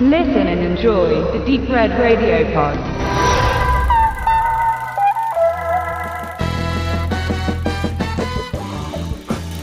Listen 0.00 0.46
and 0.46 0.60
enjoy 0.60 1.08
the 1.36 1.44
Deep 1.44 1.68
Red 1.68 1.90
Radio 1.98 2.44
Pod. 2.54 2.78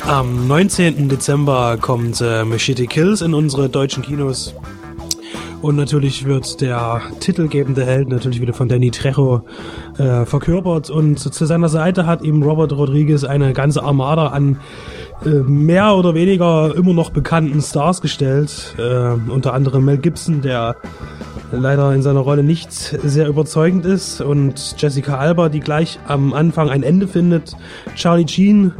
Am 0.05 0.45
19. 0.49 1.07
Dezember 1.07 1.77
kommt 1.79 2.19
äh, 2.19 2.43
Machete 2.43 2.85
Kills 2.85 3.21
in 3.21 3.33
unsere 3.33 3.69
deutschen 3.69 4.03
Kinos. 4.03 4.53
Und 5.65 5.77
natürlich 5.77 6.25
wird 6.25 6.61
der 6.61 7.01
titelgebende 7.19 7.83
Held 7.87 8.07
natürlich 8.09 8.39
wieder 8.39 8.53
von 8.53 8.69
Danny 8.69 8.91
Trejo 8.91 9.41
äh, 9.97 10.23
verkörpert. 10.23 10.91
Und 10.91 11.17
zu 11.17 11.45
seiner 11.45 11.69
Seite 11.69 12.05
hat 12.05 12.21
ihm 12.21 12.43
Robert 12.43 12.71
Rodriguez 12.71 13.23
eine 13.23 13.51
ganze 13.53 13.81
Armada 13.81 14.27
an 14.27 14.59
äh, 15.25 15.29
mehr 15.29 15.95
oder 15.95 16.13
weniger 16.13 16.75
immer 16.75 16.93
noch 16.93 17.09
bekannten 17.09 17.59
Stars 17.61 18.01
gestellt. 18.01 18.75
Äh, 18.77 19.13
unter 19.31 19.55
anderem 19.55 19.85
Mel 19.85 19.97
Gibson, 19.97 20.43
der 20.43 20.75
leider 21.51 21.95
in 21.95 22.03
seiner 22.03 22.19
Rolle 22.19 22.43
nicht 22.43 22.71
sehr 22.71 23.27
überzeugend 23.27 23.87
ist. 23.87 24.21
Und 24.21 24.75
Jessica 24.77 25.17
Alba, 25.17 25.49
die 25.49 25.61
gleich 25.61 25.97
am 26.07 26.33
Anfang 26.33 26.69
ein 26.69 26.83
Ende 26.83 27.07
findet. 27.07 27.57
Charlie 27.95 28.27
Sheen, 28.27 28.71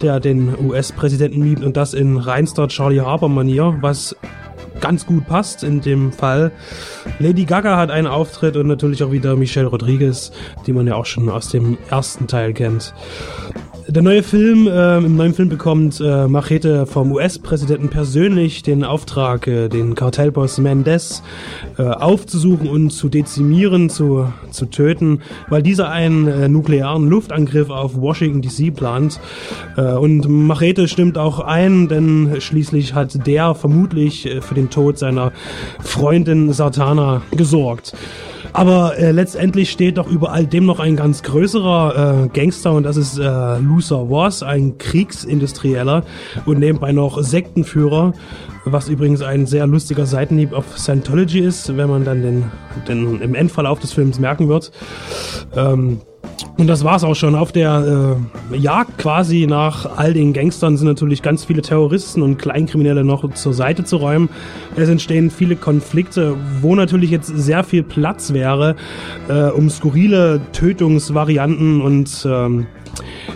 der 0.00 0.20
den 0.20 0.54
US-Präsidenten 0.58 1.42
liebt 1.42 1.62
und 1.62 1.76
das 1.76 1.92
in 1.92 2.16
reinster 2.16 2.66
Charlie 2.68 3.00
Harper-Manier, 3.00 3.76
was 3.82 4.16
ganz 4.80 5.06
gut 5.06 5.26
passt 5.26 5.62
in 5.62 5.80
dem 5.80 6.12
Fall. 6.12 6.52
Lady 7.18 7.44
Gaga 7.44 7.76
hat 7.76 7.90
einen 7.90 8.06
Auftritt 8.06 8.56
und 8.56 8.66
natürlich 8.66 9.02
auch 9.02 9.12
wieder 9.12 9.36
Michelle 9.36 9.66
Rodriguez, 9.66 10.32
die 10.66 10.72
man 10.72 10.86
ja 10.86 10.94
auch 10.94 11.06
schon 11.06 11.28
aus 11.28 11.48
dem 11.48 11.78
ersten 11.90 12.26
Teil 12.26 12.52
kennt. 12.52 12.94
Der 13.90 14.02
neue 14.02 14.22
Film, 14.22 14.68
äh, 14.68 14.98
im 14.98 15.16
neuen 15.16 15.34
Film 15.34 15.48
bekommt 15.48 16.00
äh, 16.00 16.28
Machete 16.28 16.86
vom 16.86 17.10
US-Präsidenten 17.10 17.88
persönlich 17.88 18.62
den 18.62 18.84
Auftrag, 18.84 19.48
äh, 19.48 19.68
den 19.68 19.96
Kartellboss 19.96 20.58
Mendez 20.58 21.24
äh, 21.76 21.82
aufzusuchen 21.82 22.68
und 22.68 22.90
zu 22.90 23.08
dezimieren, 23.08 23.90
zu, 23.90 24.32
zu 24.52 24.66
töten, 24.66 25.22
weil 25.48 25.64
dieser 25.64 25.90
einen 25.90 26.28
äh, 26.28 26.48
nuklearen 26.48 27.08
Luftangriff 27.08 27.68
auf 27.68 28.00
Washington 28.00 28.42
DC 28.42 28.72
plant. 28.72 29.18
Äh, 29.76 29.94
und 29.94 30.28
Machete 30.28 30.86
stimmt 30.86 31.18
auch 31.18 31.40
ein, 31.40 31.88
denn 31.88 32.36
schließlich 32.38 32.94
hat 32.94 33.26
der 33.26 33.56
vermutlich 33.56 34.24
äh, 34.24 34.40
für 34.40 34.54
den 34.54 34.70
Tod 34.70 34.98
seiner 34.98 35.32
Freundin 35.80 36.52
Satana 36.52 37.22
gesorgt. 37.32 37.94
Aber 38.52 38.98
äh, 38.98 39.12
letztendlich 39.12 39.70
steht 39.70 39.98
doch 39.98 40.08
über 40.08 40.32
all 40.32 40.46
dem 40.46 40.66
noch 40.66 40.80
ein 40.80 40.96
ganz 40.96 41.22
größerer 41.22 42.24
äh, 42.24 42.28
Gangster 42.28 42.72
und 42.72 42.82
das 42.82 42.96
ist 42.96 43.18
äh, 43.18 43.58
Loser 43.80 44.10
Was, 44.10 44.42
ein 44.42 44.76
Kriegsindustrieller 44.76 46.04
und 46.44 46.58
nebenbei 46.58 46.92
noch 46.92 47.22
Sektenführer, 47.22 48.12
was 48.66 48.90
übrigens 48.90 49.22
ein 49.22 49.46
sehr 49.46 49.66
lustiger 49.66 50.04
Seitenhieb 50.04 50.52
auf 50.52 50.78
Scientology 50.78 51.40
ist, 51.40 51.74
wenn 51.78 51.88
man 51.88 52.04
dann 52.04 52.20
den, 52.20 52.44
den 52.86 53.22
im 53.22 53.34
Endverlauf 53.34 53.80
des 53.80 53.92
Films 53.92 54.18
merken 54.18 54.48
wird. 54.48 54.70
Ähm, 55.56 56.02
und 56.56 56.66
das 56.66 56.84
war's 56.84 57.04
auch 57.04 57.14
schon. 57.14 57.34
Auf 57.34 57.52
der 57.52 58.16
äh, 58.52 58.56
Jagd 58.56 58.98
quasi 58.98 59.46
nach 59.46 59.96
all 59.96 60.12
den 60.12 60.34
Gangstern 60.34 60.76
sind 60.76 60.86
natürlich 60.86 61.22
ganz 61.22 61.44
viele 61.44 61.62
Terroristen 61.62 62.22
und 62.22 62.38
Kleinkriminelle 62.38 63.02
noch 63.02 63.32
zur 63.32 63.54
Seite 63.54 63.84
zu 63.84 63.96
räumen. 63.96 64.28
Es 64.76 64.88
entstehen 64.88 65.30
viele 65.30 65.56
Konflikte, 65.56 66.36
wo 66.60 66.74
natürlich 66.74 67.10
jetzt 67.10 67.28
sehr 67.28 67.64
viel 67.64 67.82
Platz 67.82 68.32
wäre, 68.34 68.76
äh, 69.28 69.44
um 69.50 69.70
skurrile 69.70 70.40
Tötungsvarianten 70.52 71.80
und 71.80 72.26
ähm, 72.28 72.66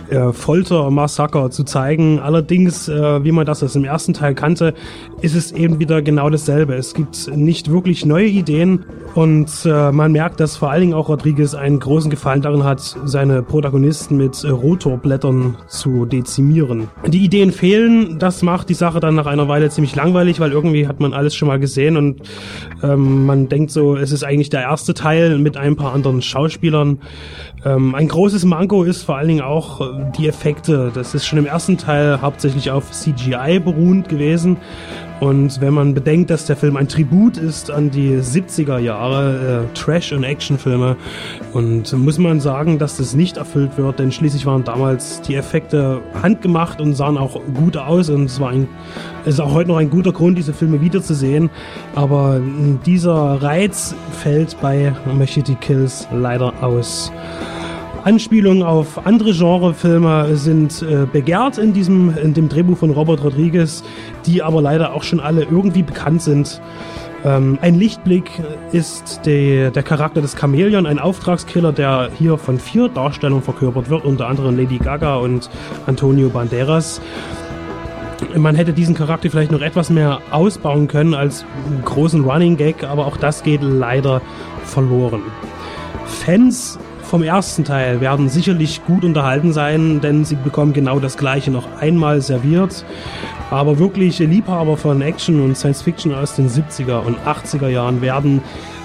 äh, 0.09 0.31
Folter-Massaker 0.31 1.51
zu 1.51 1.63
zeigen. 1.63 2.19
Allerdings, 2.19 2.87
äh, 2.87 3.23
wie 3.23 3.31
man 3.31 3.45
das 3.45 3.63
aus 3.63 3.73
dem 3.73 3.85
ersten 3.85 4.13
Teil 4.13 4.35
kannte, 4.35 4.73
ist 5.21 5.35
es 5.35 5.51
eben 5.51 5.79
wieder 5.79 6.01
genau 6.01 6.29
dasselbe. 6.29 6.75
Es 6.75 6.93
gibt 6.93 7.35
nicht 7.35 7.71
wirklich 7.71 8.05
neue 8.05 8.27
Ideen 8.27 8.85
und 9.15 9.49
äh, 9.65 9.91
man 9.91 10.11
merkt, 10.11 10.39
dass 10.39 10.57
vor 10.57 10.71
allen 10.71 10.81
Dingen 10.81 10.93
auch 10.93 11.09
Rodriguez 11.09 11.55
einen 11.55 11.79
großen 11.79 12.09
Gefallen 12.09 12.41
darin 12.41 12.63
hat, 12.63 12.97
seine 13.05 13.41
Protagonisten 13.41 14.17
mit 14.17 14.43
äh, 14.43 14.49
Rotorblättern 14.49 15.57
zu 15.67 16.05
dezimieren. 16.05 16.89
Die 17.07 17.23
Ideen 17.23 17.51
fehlen, 17.51 18.19
das 18.19 18.41
macht 18.41 18.69
die 18.69 18.73
Sache 18.73 18.99
dann 18.99 19.15
nach 19.15 19.25
einer 19.25 19.47
Weile 19.47 19.69
ziemlich 19.69 19.95
langweilig, 19.95 20.39
weil 20.39 20.51
irgendwie 20.51 20.87
hat 20.87 20.99
man 20.99 21.13
alles 21.13 21.35
schon 21.35 21.47
mal 21.47 21.59
gesehen 21.59 21.97
und 21.97 22.21
ähm, 22.83 23.25
man 23.25 23.47
denkt 23.47 23.71
so, 23.71 23.95
es 23.95 24.11
ist 24.11 24.23
eigentlich 24.23 24.49
der 24.49 24.61
erste 24.61 24.93
Teil 24.93 25.37
mit 25.37 25.57
ein 25.57 25.75
paar 25.75 25.93
anderen 25.93 26.21
Schauspielern. 26.21 26.99
Ähm, 27.63 27.95
ein 27.95 28.07
großes 28.07 28.45
Manko 28.45 28.83
ist 28.83 29.03
vor 29.03 29.17
allen 29.17 29.27
Dingen 29.29 29.41
auch 29.41 29.81
äh, 29.81 29.94
die 30.17 30.27
Effekte. 30.27 30.91
Das 30.93 31.13
ist 31.13 31.25
schon 31.25 31.39
im 31.39 31.45
ersten 31.45 31.77
Teil 31.77 32.21
hauptsächlich 32.21 32.71
auf 32.71 32.91
CGI 32.91 33.59
beruhend 33.59 34.09
gewesen. 34.09 34.57
Und 35.21 35.61
wenn 35.61 35.73
man 35.73 35.93
bedenkt, 35.93 36.29
dass 36.29 36.45
der 36.45 36.57
Film 36.57 36.75
ein 36.75 36.89
Tribut 36.89 37.37
ist 37.37 37.71
an 37.71 37.89
die 37.89 38.17
70er 38.17 38.79
Jahre 38.79 39.63
äh, 39.63 39.73
Trash- 39.73 40.11
und 40.11 40.23
Actionfilme, 40.25 40.97
und 41.53 41.93
muss 41.93 42.17
man 42.17 42.41
sagen, 42.41 42.79
dass 42.79 42.97
das 42.97 43.15
nicht 43.15 43.37
erfüllt 43.37 43.77
wird, 43.77 43.99
denn 43.99 44.11
schließlich 44.11 44.45
waren 44.45 44.65
damals 44.65 45.21
die 45.21 45.35
Effekte 45.35 46.01
handgemacht 46.21 46.81
und 46.81 46.95
sahen 46.95 47.17
auch 47.17 47.39
gut 47.53 47.77
aus 47.77 48.09
und 48.09 48.25
es 48.25 48.41
war 48.41 48.49
ein, 48.49 48.67
es 49.23 49.35
ist 49.35 49.39
auch 49.39 49.53
heute 49.53 49.69
noch 49.69 49.77
ein 49.77 49.89
guter 49.89 50.11
Grund, 50.11 50.37
diese 50.37 50.53
Filme 50.53 50.81
wiederzusehen. 50.81 51.49
Aber 51.95 52.41
dieser 52.85 53.41
Reiz 53.41 53.95
fällt 54.21 54.59
bei 54.61 54.93
Machete 55.17 55.55
Kills 55.55 56.07
leider 56.11 56.53
aus. 56.61 57.11
Anspielungen 58.03 58.63
auf 58.63 59.05
andere 59.05 59.31
Genrefilme 59.31 60.35
sind 60.35 60.81
äh, 60.81 61.05
begehrt 61.11 61.57
in 61.57 61.73
diesem 61.73 62.15
in 62.17 62.33
dem 62.33 62.49
Drehbuch 62.49 62.77
von 62.77 62.91
Robert 62.91 63.23
Rodriguez, 63.23 63.83
die 64.25 64.43
aber 64.43 64.61
leider 64.61 64.93
auch 64.93 65.03
schon 65.03 65.19
alle 65.19 65.43
irgendwie 65.43 65.83
bekannt 65.83 66.21
sind. 66.21 66.61
Ähm, 67.23 67.57
ein 67.61 67.73
Lichtblick 67.73 68.29
ist 68.71 69.21
die, 69.25 69.71
der 69.73 69.83
Charakter 69.83 70.21
des 70.21 70.35
Chameleon, 70.35 70.85
ein 70.85 70.99
Auftragskiller, 70.99 71.71
der 71.71 72.11
hier 72.17 72.37
von 72.37 72.59
vier 72.59 72.87
Darstellungen 72.87 73.43
verkörpert 73.43 73.89
wird, 73.89 74.05
unter 74.05 74.27
anderem 74.27 74.55
Lady 74.55 74.77
Gaga 74.77 75.15
und 75.15 75.49
Antonio 75.87 76.29
Banderas. 76.29 77.01
Man 78.37 78.55
hätte 78.55 78.73
diesen 78.73 78.95
Charakter 78.95 79.29
vielleicht 79.29 79.51
noch 79.51 79.61
etwas 79.61 79.89
mehr 79.89 80.19
ausbauen 80.29 80.87
können 80.87 81.15
als 81.15 81.45
großen 81.83 82.23
Running 82.23 82.57
Gag, 82.57 82.83
aber 82.83 83.07
auch 83.07 83.17
das 83.17 83.41
geht 83.41 83.61
leider 83.63 84.21
verloren. 84.63 85.21
Fans 86.05 86.77
vom 87.15 87.23
ersten 87.23 87.63
Teil 87.63 88.01
werden 88.01 88.27
sicherlich 88.27 88.83
gut 88.83 89.05
unterhalten 89.05 89.53
sein, 89.53 90.01
denn 90.01 90.25
sie 90.25 90.35
bekommen 90.35 90.73
genau 90.73 90.99
das 90.99 91.15
gleiche 91.15 91.49
noch 91.49 91.65
einmal 91.79 92.19
serviert. 92.19 92.83
Aber 93.49 93.79
wirklich 93.79 94.19
Liebhaber 94.19 94.75
von 94.75 95.01
Action 95.01 95.39
und 95.39 95.55
Science 95.55 95.81
Fiction 95.81 96.13
aus 96.13 96.35
den 96.35 96.49
70er 96.49 96.99
und 96.99 97.17
80er 97.19 97.69
Jahren 97.69 98.01
werden 98.01 98.41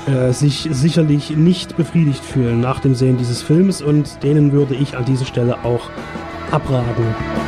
äh, 0.06 0.32
sich 0.32 0.68
sicherlich 0.70 1.30
nicht 1.30 1.76
befriedigt 1.76 2.24
fühlen 2.24 2.60
nach 2.60 2.78
dem 2.78 2.94
Sehen 2.94 3.16
dieses 3.16 3.42
Films 3.42 3.82
und 3.82 4.22
denen 4.22 4.52
würde 4.52 4.76
ich 4.76 4.96
an 4.96 5.04
dieser 5.04 5.26
Stelle 5.26 5.64
auch 5.64 5.90
abraten. 6.52 7.39